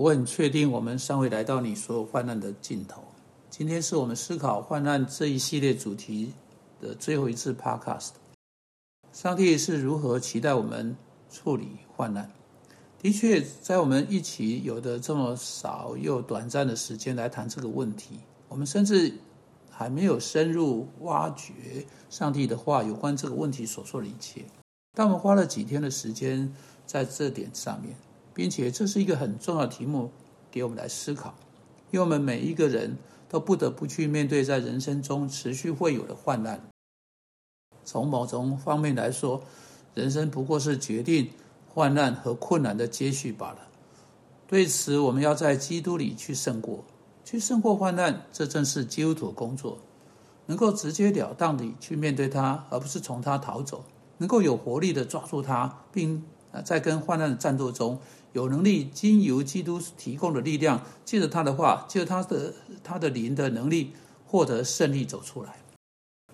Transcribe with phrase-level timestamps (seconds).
[0.00, 3.02] 我很确定，我们尚未来到你所有患难的尽头。
[3.50, 6.32] 今天是我们思考患难这一系列主题
[6.80, 8.12] 的最后一次 Podcast。
[9.12, 10.96] 上帝是如何期待我们
[11.30, 12.30] 处理患难？
[12.98, 19.12] 的确，在我们一起有的这么少又短暂的时间来谈这个问题，我们甚至
[19.68, 21.52] 还没有深入挖掘
[22.08, 24.46] 上帝的话有关这个问题所说的一切。
[24.94, 26.50] 但我们花了几天的时间
[26.86, 27.94] 在这点上面。
[28.40, 30.10] 并且这是一个很重要的题目，
[30.50, 31.34] 给我们来思考，
[31.90, 32.96] 因为我们每一个人
[33.28, 36.58] 都不得不去面对在人生中持续会有的患难。
[37.84, 39.42] 从某种方面来说，
[39.94, 41.28] 人生不过是决定
[41.68, 43.58] 患难和困难的接续罢了。
[44.46, 46.82] 对此，我们要在基督里去胜过，
[47.22, 49.78] 去胜过患难，这正是基督徒工作。
[50.46, 53.84] 能够直截了当地去面对它，而不是从它逃走；
[54.16, 56.24] 能够有活力的抓住它，并
[56.64, 58.00] 在跟患难的战斗中。
[58.32, 62.54] 有能力经由基督提供的力量，借着他的话，借着他的
[62.84, 63.92] 他的灵的能力，
[64.26, 65.56] 获得胜利走出来。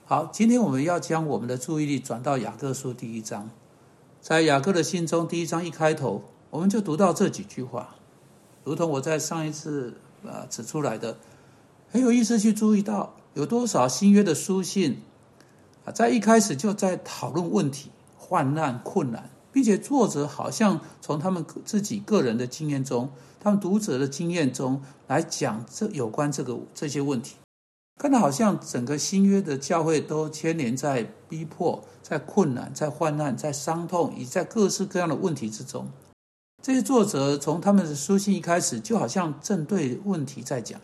[0.05, 3.51] 好，今天我们要将我们的注意力转到雅各书第一章，
[4.21, 7.97] 在雅各的信中，第一章一开头，我们就读到这几句话，
[8.63, 11.19] 如同我在上一次啊指出来的，
[11.91, 12.39] 很有意思。
[12.39, 15.01] 去注意到有多少新约的书信
[15.85, 19.31] 啊，在一开始就在讨论问题、患难、困难。
[19.57, 27.37] 并且作者好像从他们自己个人的经验中，他们读者的经验中来讲这有关这个这些问题，
[27.99, 35.89] 看到好像整个新约的教会都牵连在逼迫、在困难、在患难、在伤痛，以及在各式各样的问题之中。
[36.63, 40.79] 这些作者从他们的书信一开始，就好像正对问题在讲。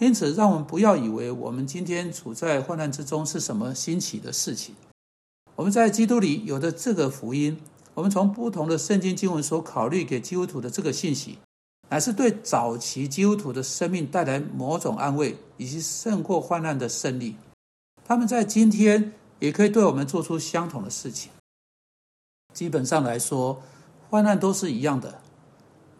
[0.00, 4.74] 因此，让我们不要以为我们今天处在患难之中是什么新奇的事情。
[5.56, 7.58] 我们在基督里有的这个福音。
[7.94, 11.38] 我们从不同的圣经经文所考虑给基督徒的这个信息，
[11.90, 17.36] 乃是对早期基督徒的生命带来某种安慰，以及胜过患难的胜利。
[18.04, 21.30] 他们在今天也可以对我们做出相同的事情。
[22.54, 23.62] 基本上来说，
[24.08, 25.20] 患难都是一样的，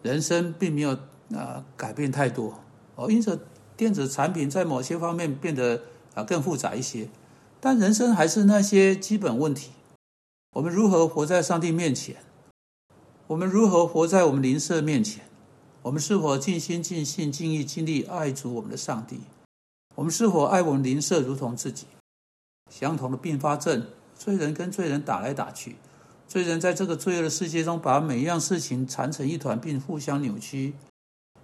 [0.01, 0.97] 人生并没有
[1.33, 2.59] 啊改变太多
[2.95, 3.11] 哦。
[3.11, 3.39] 因此，
[3.77, 5.81] 电子产品在某些方面变得
[6.15, 7.07] 啊更复杂一些，
[7.59, 9.71] 但人生还是那些基本问题。
[10.53, 12.17] 我们如何活在上帝面前？
[13.25, 15.23] 我们如何活在我们邻舍面前？
[15.81, 19.21] 我们是否尽心尽性尽意尽力爱主我们的上帝？
[19.95, 21.87] 我们是否爱我们邻舍如同自己？
[22.69, 25.77] 相同的并发症，罪人跟罪人打来打去，
[26.27, 30.75] 罪人在这个罪恶的世界中，把每一样事情缠成一团，并互相扭曲。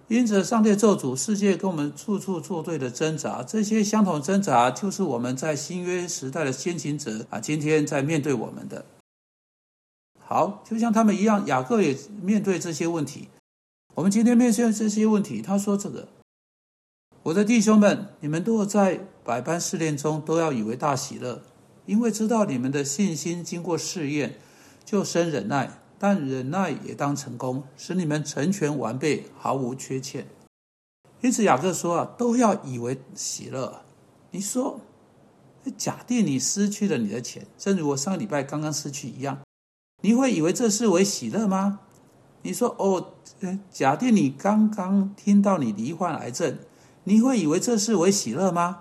[0.06, 8.84] 因此，上帝咒诅世界跟我们处处作对的挣扎，这些相同挣扎，就是我们在新约时代的先行者啊，今天在面对我们的。
[10.32, 13.30] 好，就像他们一样，雅各也面对这些问题。
[13.96, 16.06] 我们今天面对这些问题，他说：“这个，
[17.24, 21.42] 我的弟兄们，你们都在百般试炼中，都要以为大喜乐，
[21.84, 24.38] 因为知道你们的信心经过试验，
[24.84, 25.80] 就生忍耐。
[25.98, 30.28] 但忍耐也当成功，使你们成全完备，毫无缺欠。
[31.22, 33.82] 因此，雅各说啊，都要以为喜乐。
[34.30, 34.80] 你说，
[35.76, 39.36] 假定你失去了你的钱，正如我上个礼拜刚刚失去一样。”
[40.02, 41.80] 你会以为这是为喜乐吗？
[42.42, 43.12] 你说哦，
[43.70, 46.58] 假定你刚刚听到你罹患癌症，
[47.04, 48.80] 你会以为这是为喜乐吗？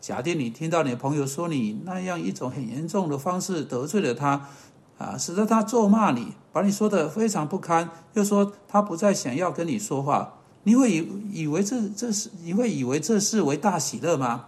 [0.00, 4.48] 假定你听到你的朋友说你那样一种很严重的方式得罪了他，
[4.96, 14.46] 啊，使得他咒骂你，把你说的非常不堪，又说他不再想要跟你说话，你会以以为这这是你会以为这是为大喜乐吗？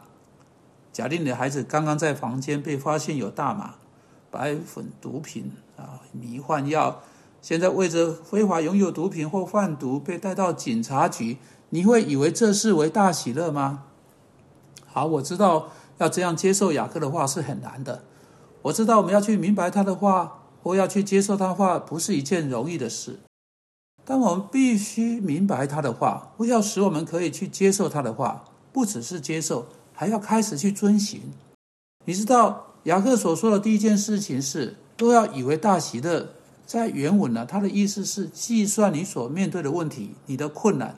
[0.93, 3.75] 假定你的孩子刚刚在房间被发现有大麻。
[4.31, 7.03] 白粉毒品啊，迷幻药，
[7.41, 11.39] 现在为着非法拥有毒品或贩毒被带到警察局，
[11.71, 13.85] 你会以为这是为大喜乐吗？
[14.87, 18.03] 好，我知道要这样接受雅各的话是很难的，
[18.63, 23.21] 我知道我们要去明白他的话或要去接受他的话不是一件容易的事，
[24.05, 31.21] 但我们必须明白他的话，不要使我们可以去接受他的话，不只是接受，还要开始去遵循。
[32.05, 32.68] 你知道？
[32.85, 36.31] 雅各所说的第一件事情是，都要以为大喜乐。
[36.65, 40.97] 在原文呢，他的意思是计算你所面对的问题、你的困难，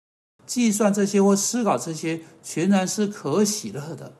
[0.47, 4.11] 计算这些或思考这些，全然是可喜乐的，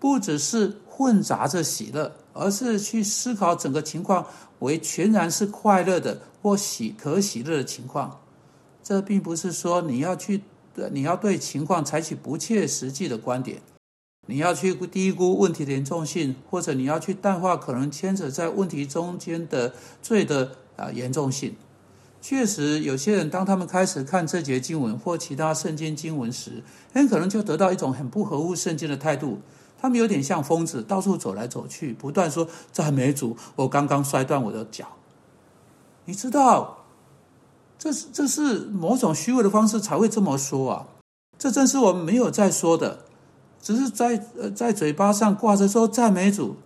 [0.00, 4.26] 不只是混杂着喜乐，而是去思考整个情况
[4.58, 8.20] 为全然是快乐的或喜可喜乐的情况。
[8.82, 10.42] 这并不是说你要去，
[10.90, 13.62] 你要对情况采取不切实际的观点。
[14.28, 21.56] 你要去低估问题的严重性，或者你要去淡化可能牵扯在问题中间的罪的啊严重性。
[22.20, 29.40] 确实，有些人当他们开始看这节经文或其他圣经经文时，很可能就得到一种很不合乎圣经的态度。
[29.80, 33.36] 他们有点像疯子，到处走来走去，不断说赞美主。
[33.56, 34.86] 我刚刚摔断我的脚，
[36.04, 36.84] 你知道，
[37.76, 40.86] 这是这是某种虚伪的方式才会这么说啊！
[41.36, 43.00] 这正是我们没有在说的，
[43.62, 46.56] 只是在呃在嘴巴上挂着说赞美主。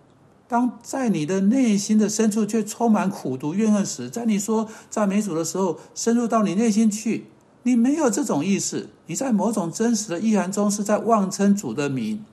[0.49, 7.25] 当在你的内心的深处却充满苦毒怨恨时，在你说赞美主的时候，深入到你内心去，
[7.63, 12.23] 你没有这种意识，你在某种真实的意涵中是在妄称主的名。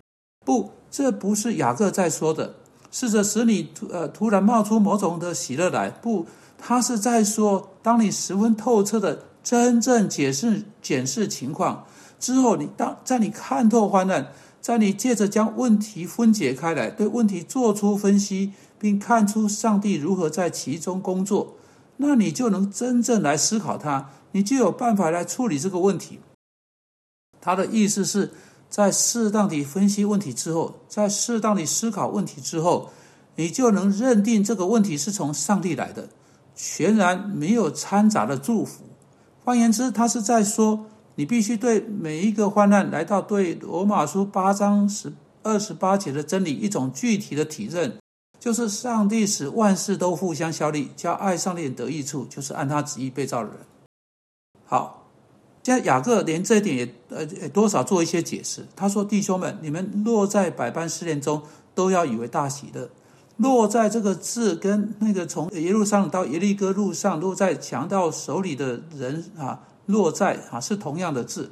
[0.47, 2.55] 不，这不是雅各在说的，
[2.93, 5.91] 试着使你突呃突然冒出某种的喜乐来。
[5.91, 6.27] 不，
[6.57, 11.85] 他是在说，当你十分透彻的真正解释检视情况
[12.21, 14.29] 之后，你当在你看透患难。
[14.65, 21.57] 在你借着将问题分解开来，对问题做出分析，并看出上帝如何在其中工作，
[21.99, 26.19] 那你就能真正来思考它，你就有办法来处理这个问题。
[27.43, 28.31] 他的意思是
[28.71, 32.89] 在适当的分析问题之后，在适当的思考问题之后，
[33.37, 36.09] 你就能认定这个问题是从上帝来的，
[36.57, 38.85] 全然没有掺杂的祝福。
[39.45, 40.87] 换言之，他是在说。
[41.17, 45.13] 你必须对每一个患难来到对罗马书八章十
[45.43, 47.99] 二十八节的真理一种具体的体认，
[48.41, 53.59] 就是上帝使万事都互相效力，叫爱上帝得益处，就是按他旨意被造的人。
[54.65, 55.07] 好，
[55.63, 58.67] 现在雅各连这一点也呃多少做一些解释。
[58.75, 61.43] 他说：“弟兄们，你们落在百般试炼中，
[61.75, 62.91] 都要以为大喜乐。
[63.37, 71.51] 落在这个字跟那个从耶路撒冷到耶利哥路上落在强盗手里的人啊。”落在啊是同样的字，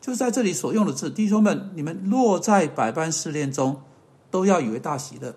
[0.00, 1.10] 就是在这里所用的字。
[1.10, 3.80] 弟兄们，你们落在百般试炼中，
[4.30, 5.34] 都要以为大喜乐。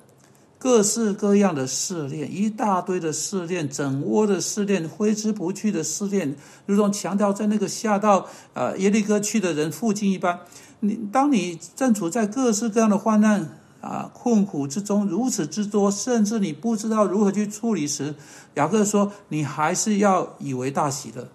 [0.57, 10.39] 各式各样的试炼，一大堆的试炼，整窝的试炼，挥之不去的试炼，如同强调在那个下到呃耶利哥去的人附近一般。
[10.79, 18.15] 你当你正处在各式各样的患难啊困苦之中，如此之多，甚至你不知道如何去处理时，
[18.55, 21.27] 雅各说，你还是要以为大喜的。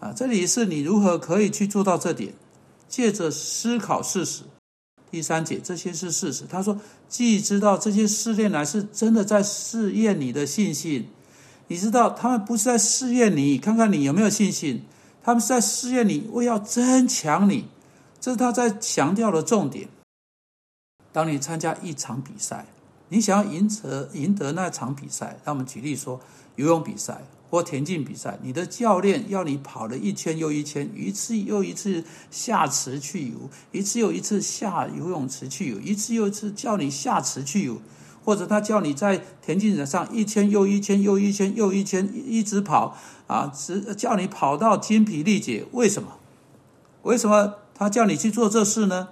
[0.00, 2.34] 啊，这里是你如何可以去做到这点？
[2.88, 4.42] 借着思考事实。
[5.10, 6.44] 第三节，这些是事实。
[6.48, 6.78] 他说，
[7.08, 11.08] 既知道这些试炼来是真的在试验你的信心，
[11.68, 14.84] 你知道他们不是在试验你，看看你有没有信心，
[15.22, 17.68] 他们是在试验你，为要增强你。
[18.20, 19.88] 这是他在强调的重点。
[21.12, 22.66] 当你参加一场比赛，
[23.08, 26.20] 你想要赢得赢得那场比赛，让我们举例说，
[26.56, 27.22] 游泳比赛。
[27.56, 37.80] 或田径比赛，你的教练要你跑了一圈又一圈，一次又一次下池去游，一次又一次下游泳池去游，一次又一次叫你下池去游，
[38.22, 42.94] 或者他叫你在田径场上一圈又一圈又一圈又一圈一直跑
[43.26, 45.64] 啊，直叫你跑到精疲力竭。
[45.72, 46.18] 为什么？
[47.04, 49.08] 为什么他叫你去做这事呢？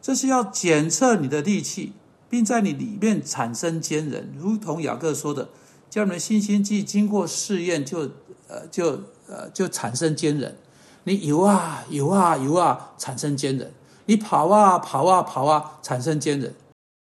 [0.00, 1.94] 这是要检测你的力气，
[2.28, 5.48] 并在你里面产生坚韧，如同雅各说的。
[5.90, 8.08] 叫你们信心既经过试验，就
[8.48, 8.92] 呃就
[9.28, 10.56] 呃就产生坚韧。
[11.04, 13.66] 你游啊游啊游啊，产生坚韧；
[14.06, 16.54] 你跑啊跑啊跑啊，产生坚韧。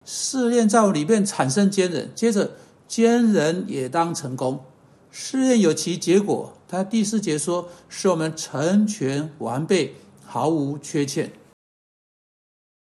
[0.06, 2.52] 试炼在里面产生坚韧，接着
[2.88, 4.64] 坚韧也当成功。
[5.10, 11.32] 试验有其结果，他第四节说，使我们成全完备，毫无缺陷。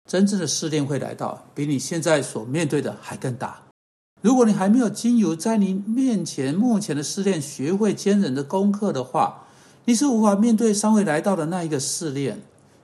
[0.07, 3.62] 真正的试炼会来到，比你现在所面对的还更大。
[4.23, 9.43] 如果你还没有经由在你面前目前的试炼，学会坚忍的功课的话，
[9.83, 12.41] 你是无法面对尚未来到的那一个试炼。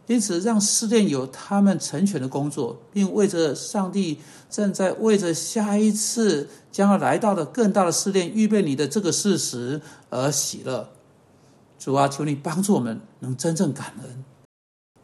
[0.07, 4.19] 因此，让试炼有他们成全的工作，并为着上帝
[4.49, 9.79] 正在为着下一次将要来到的更大的试炼预备你的这个事实
[10.09, 10.89] 而喜乐。
[11.79, 14.25] 主啊，求你帮助我们能真正感恩。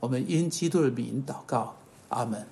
[0.02, 1.76] 我们因基督的名祷告，
[2.10, 2.46] 阿门。